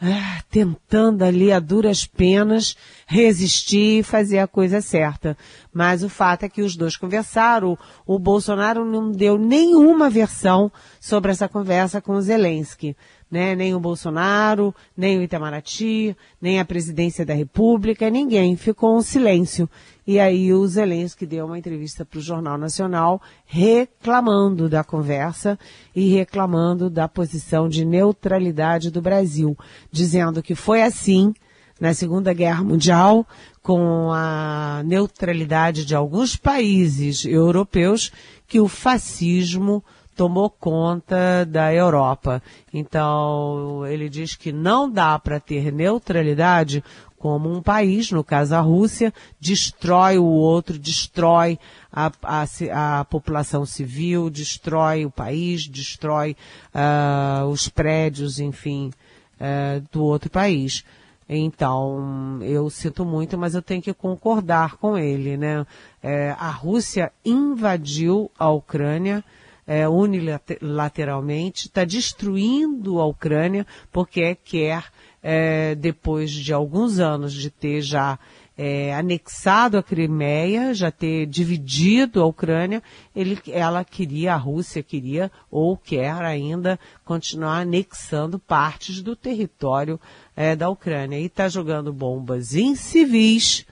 ah, 0.02 0.42
tentando 0.50 1.24
ali 1.24 1.52
a 1.52 1.60
duras 1.60 2.06
penas 2.06 2.76
resistir 3.08 4.00
e 4.00 4.04
fazer 4.04 4.40
a 4.40 4.48
coisa 4.48 4.82
certa. 4.82 5.38
Mas 5.74 6.04
o 6.04 6.10
fato 6.10 6.44
é 6.44 6.50
que 6.50 6.62
os 6.62 6.76
dois 6.76 6.98
conversaram. 6.98 7.78
O, 8.06 8.16
o 8.16 8.20
Bolsonaro 8.20 8.84
não 8.84 9.12
deu 9.12 9.38
nenhuma 9.38 10.10
versão 10.10 10.72
sobre 11.00 11.32
essa 11.32 11.48
conversa 11.48 12.02
com 12.02 12.14
o 12.14 12.22
Zelensky 12.22 12.96
né? 13.30 13.56
Nem 13.56 13.74
o 13.74 13.80
Bolsonaro, 13.80 14.74
nem 14.96 15.18
o 15.18 15.22
Itamaraty, 15.22 16.16
nem 16.42 16.60
a 16.60 16.66
presidência 16.66 17.26
da 17.26 17.34
República, 17.34 18.10
ninguém. 18.10 18.56
Ficou 18.56 18.98
um 18.98 19.02
silêncio. 19.02 19.70
E 20.08 20.20
aí 20.20 20.54
o 20.54 20.66
Zelensky 20.68 21.26
deu 21.26 21.46
uma 21.46 21.58
entrevista 21.58 22.06
para 22.06 22.20
o 22.20 22.22
Jornal 22.22 22.58
Nacional 22.58 23.22
reclamando 23.46 24.70
da 24.70 24.84
conversa 24.84 25.58
e 25.96 26.10
reclamando 26.10 26.90
da 26.90 27.08
posição 27.08 27.68
de 27.68 27.84
neutralidade 27.84 28.92
do 28.92 29.02
Brasil, 29.02 29.58
dizendo 29.92 30.44
que 30.44 30.54
foi 30.54 30.84
assim 30.84 31.34
na 31.80 31.94
Segunda 31.94 32.34
Guerra 32.34 32.64
Mundial, 32.64 33.28
com 33.62 34.12
a 34.14 34.82
neutralidade 34.86 35.84
de 35.84 35.96
alguns 35.96 36.36
países 36.36 37.26
europeus, 37.26 38.12
que 38.48 38.60
o 38.60 38.68
fascismo 38.68 39.84
tomou 40.16 40.50
conta 40.50 41.46
da 41.46 41.74
Europa. 41.74 42.42
Então, 42.74 43.86
ele 43.86 44.10
diz 44.10 44.36
que 44.36 44.52
não 44.52 44.90
dá 44.90 45.20
para 45.20 45.40
ter 45.40 45.72
neutralidade 45.72 46.84
como 47.18 47.52
um 47.52 47.62
país, 47.62 48.12
no 48.12 48.24
caso 48.24 48.56
a 48.56 48.60
Rússia, 48.60 49.14
destrói 49.40 50.18
o 50.18 50.26
outro, 50.26 50.78
destrói 50.78 51.58
a, 51.92 52.12
a, 52.22 53.00
a 53.00 53.06
população 53.06 53.66
civil, 53.66 54.30
destrói 54.30 55.06
o 55.06 55.12
país, 55.12 55.68
destrói 55.68 56.36
uh, 56.74 57.48
os 57.48 57.68
prédios, 57.68 58.40
enfim, 58.40 58.92
uh, 59.40 59.84
do 59.92 60.04
outro 60.04 60.30
país. 60.30 60.84
Então, 61.28 62.40
eu 62.44 62.70
sinto 62.70 63.04
muito, 63.04 63.36
mas 63.38 63.56
eu 63.56 63.62
tenho 63.62 63.82
que 63.82 63.94
concordar 63.94 64.78
com 64.78 64.96
ele, 64.96 65.36
né? 65.36 65.66
É, 66.02 66.36
a 66.38 66.52
Rússia 66.52 67.12
invadiu 67.26 68.30
a 68.38 68.52
Ucrânia, 68.52 69.24
é, 69.68 69.88
unilateralmente, 69.88 71.68
está 71.68 71.84
destruindo 71.84 73.00
a 73.00 73.06
Ucrânia 73.06 73.66
porque 73.92 74.36
quer, 74.36 74.86
é, 75.22 75.76
depois 75.76 76.32
de 76.32 76.54
alguns 76.54 77.00
anos 77.00 77.34
de 77.34 77.50
ter 77.50 77.82
já 77.82 78.20
é, 78.58 78.96
anexado 78.96 79.78
a 79.78 79.84
Crimeia, 79.84 80.74
já 80.74 80.90
ter 80.90 81.26
dividido 81.26 82.22
a 82.22 82.26
Ucrânia, 82.26 82.82
ele, 83.16 83.38
ela 83.48 83.84
queria, 83.84 84.34
a 84.34 84.38
Rússia 84.38 84.82
queria, 84.82 85.32
ou 85.52 85.76
quer 85.76 86.14
ainda, 86.22 86.80
continuar 87.04 87.62
anexando 87.62 88.40
partes 88.40 89.02
do 89.02 89.16
território 89.16 90.00
é, 90.36 90.56
da 90.56 90.70
Ucrânia. 90.70 91.20
E 91.20 91.26
está 91.26 91.50
jogando 91.50 91.92
bombas 91.92 92.56
em 92.56 92.76
civis, 92.76 93.66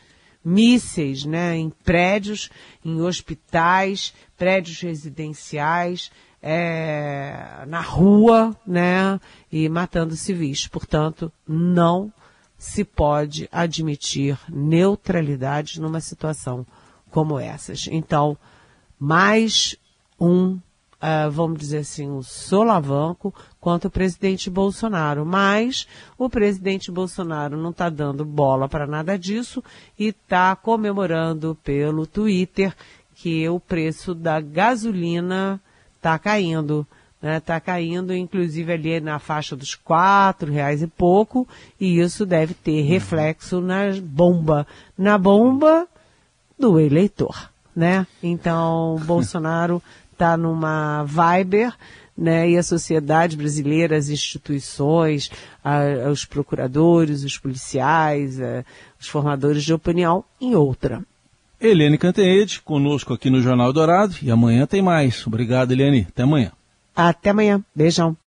mísseis, 0.43 1.25
né, 1.25 1.56
em 1.56 1.69
prédios, 1.69 2.49
em 2.84 3.01
hospitais, 3.01 4.13
prédios 4.38 4.79
residenciais, 4.82 6.12
é, 6.41 7.63
na 7.67 7.79
rua, 7.82 8.56
né, 8.67 9.19
e 9.51 9.69
matando 9.69 10.15
civis. 10.15 10.67
Portanto, 10.67 11.32
não 11.47 12.12
se 12.58 12.84
pode 12.84 13.47
admitir 13.51 14.38
neutralidade 14.49 15.79
numa 15.82 15.99
situação 15.99 16.65
como 17.10 17.39
essas. 17.39 17.88
Então, 17.89 18.38
mais 18.99 19.75
um 20.19 20.60
uh, 21.03 21.29
vamos 21.29 21.60
dizer 21.60 21.79
assim, 21.79 22.10
um 22.10 22.23
solavanco 22.23 23.34
contra 23.63 23.88
o 23.88 23.91
presidente 23.91 24.49
Bolsonaro. 24.49 25.26
Mas 25.26 25.88
o 26.17 26.30
presidente 26.30 26.91
Bolsonaro 26.91 27.56
não 27.56 27.69
está 27.69 27.89
dando 27.89 28.26
bola 28.26 28.67
para 28.67 28.86
nada 28.86 29.17
disso 29.17 29.63
e 29.97 30.08
está 30.08 30.54
comemorando 30.54 31.58
pelo 31.63 32.06
Twitter 32.06 32.76
que 33.15 33.47
o 33.47 33.62
preço 33.62 34.13
da 34.13 34.41
gasolina 34.41 35.62
está 35.95 36.19
caindo. 36.19 36.86
Está 37.21 37.54
né? 37.54 37.60
caindo, 37.62 38.13
inclusive 38.13 38.73
ali 38.73 38.99
na 38.99 39.17
faixa 39.17 39.56
dos 39.56 39.76
quatro 39.76 40.52
reais 40.52 40.82
e 40.82 40.88
pouco, 40.88 41.47
e 41.80 42.02
isso 42.02 42.26
deve 42.26 42.54
ter 42.54 42.82
reflexo 42.82 43.62
na 43.62 43.93
bomba, 44.04 44.67
na 44.97 45.17
bomba 45.17 45.88
do 46.60 46.78
eleitor, 46.78 47.49
né? 47.73 48.06
Então, 48.21 48.99
Bolsonaro 49.08 49.82
está 50.12 50.36
numa 50.36 51.06
Viber, 51.06 51.73
né, 52.17 52.49
e 52.49 52.58
a 52.58 52.63
sociedade 52.63 53.36
brasileira, 53.36 53.97
as 53.97 54.10
instituições, 54.10 55.32
a, 55.63 56.10
os 56.12 56.26
procuradores, 56.26 57.23
os 57.23 57.38
policiais, 57.38 58.39
a, 58.39 58.63
os 58.99 59.08
formadores 59.08 59.63
de 59.63 59.73
opinião, 59.73 60.23
em 60.39 60.56
outra. 60.56 61.04
Eliane 61.60 61.97
Cantanhede, 61.97 62.62
conosco 62.62 63.13
aqui 63.13 63.30
no 63.30 63.41
Jornal 63.41 63.71
Dourado, 63.71 64.15
e 64.21 64.30
amanhã 64.30 64.65
tem 64.65 64.82
mais. 64.82 65.26
Obrigado, 65.26 65.71
Eliane. 65.71 66.06
Até 66.10 66.23
amanhã. 66.23 66.52
Até 66.95 67.30
amanhã. 67.30 67.63
Beijão. 67.73 68.17